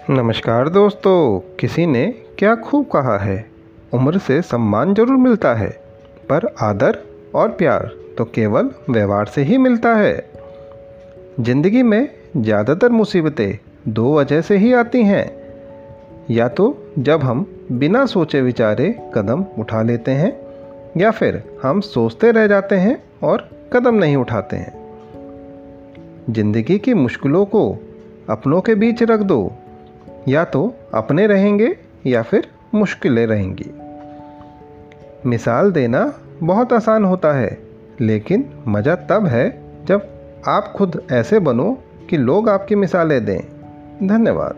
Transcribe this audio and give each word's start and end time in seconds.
नमस्कार 0.00 0.68
दोस्तों, 0.68 1.40
किसी 1.60 1.84
ने 1.86 2.04
क्या 2.38 2.54
खूब 2.54 2.84
कहा 2.86 3.16
है? 3.18 3.44
उम्र 3.94 4.18
से 4.18 4.40
सम्मान 4.42 4.94
ज़रूर 4.94 5.16
मिलता 5.16 5.52
है, 5.54 5.68
पर 6.30 6.46
आदर 6.62 6.98
और 7.34 7.48
प्यार 7.48 7.90
तो 8.18 8.24
केवल 8.24 8.70
व्यवहार 8.90 9.26
से 9.26 9.42
ही 9.42 9.58
मिलता 9.58 9.94
है। 9.94 10.14
ज़िंदगी 11.40 11.82
में 11.82 12.08
ज़्यादातर 12.36 12.88
मुसीबतें 12.88 13.58
दो 13.88 14.16
वजह 14.16 14.40
से 14.40 14.56
ही 14.56 14.72
आती 14.72 15.02
हैं। 15.04 15.30
या 16.30 16.48
तो 16.48 16.74
जब 16.98 17.22
हम 17.22 17.46
बिना 17.72 18.06
सोचे 18.06 18.40
विचारे 18.40 18.90
कदम 19.14 19.44
उठा 19.58 19.82
लेते 19.82 20.10
हैं, 20.10 20.32
या 20.96 21.10
फिर 21.10 21.42
हम 21.62 21.80
सोचते 21.80 22.30
रह 22.30 22.46
जाते 22.46 22.76
हैं 22.76 23.02
और 23.22 23.48
कदम 23.72 23.94
नहीं 23.94 24.16
उठाते 24.16 24.56
हैं। 24.56 24.72
ज़िंदगी 26.30 26.78
की 26.78 26.94
मुश्किलों 26.94 27.44
को 27.46 27.70
अपनों 28.30 28.60
के 28.60 28.74
बीच 28.74 29.02
रख 29.02 29.20
दो 29.20 29.52
या 30.30 30.44
तो 30.44 30.74
अपने 30.94 31.26
रहेंगे 31.26 31.76
या 32.06 32.22
फिर 32.22 32.48
मुश्किलें 32.74 33.26
रहेंगी। 33.26 33.70
मिसाल 35.26 35.72
देना 35.72 36.12
बहुत 36.42 36.72
आसान 36.72 37.04
होता 37.04 37.32
है, 37.32 37.58
लेकिन 38.00 38.48
मज़ा 38.68 38.94
तब 38.94 39.26
है 39.26 39.48
जब 39.84 40.08
आप 40.48 40.72
खुद 40.76 41.02
ऐसे 41.12 41.38
बनो 41.38 41.78
कि 42.10 42.16
लोग 42.16 42.48
आपकी 42.48 42.74
मिसालें 42.74 43.24
दें। 43.24 43.40
धन्यवाद। 44.08 44.56